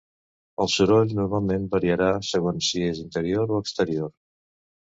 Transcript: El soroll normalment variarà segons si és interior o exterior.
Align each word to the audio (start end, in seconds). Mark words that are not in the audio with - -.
El 0.63 0.71
soroll 0.75 1.13
normalment 1.19 1.67
variarà 1.75 2.09
segons 2.29 2.71
si 2.73 2.83
és 2.89 3.05
interior 3.07 3.57
o 3.59 3.63
exterior. 3.67 4.13